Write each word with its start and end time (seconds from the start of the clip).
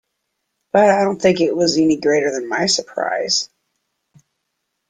But 0.73 0.89
I 0.89 1.03
don't 1.03 1.21
think 1.21 1.39
it 1.41 1.55
was 1.55 1.77
any 1.77 1.95
greater 1.97 2.31
than 2.31 2.49
my 2.49 2.65
surprise. 2.65 3.49